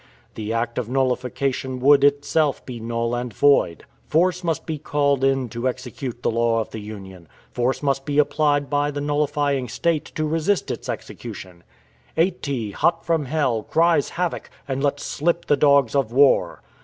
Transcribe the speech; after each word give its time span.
The 0.33 0.51
act 0.51 0.79
of 0.79 0.89
nullification 0.89 1.79
would 1.81 2.03
itself 2.03 2.65
be 2.65 2.79
null 2.79 3.13
and 3.13 3.31
void. 3.31 3.83
Force 4.07 4.43
must 4.43 4.65
be 4.65 4.79
called 4.79 5.23
in 5.23 5.47
to 5.49 5.69
execute 5.69 6.23
the 6.23 6.31
law 6.31 6.59
of 6.59 6.71
the 6.71 6.79
Union. 6.79 7.27
Force 7.51 7.83
must 7.83 8.03
be 8.03 8.17
applied 8.17 8.67
by 8.67 8.89
the 8.89 8.99
nullifying 8.99 9.67
State 9.69 10.05
to 10.15 10.25
resist 10.25 10.71
its 10.71 10.89
execution 10.89 11.63
"Ate, 12.17 12.73
hot 12.77 13.05
from 13.05 13.25
Hell, 13.25 13.61
Cries 13.61 14.09
Havoc! 14.17 14.49
and 14.67 14.83
lets 14.83 15.03
slip 15.03 15.45
the 15.45 15.55
dogs 15.55 15.93
of 15.93 16.11
war." 16.11 16.63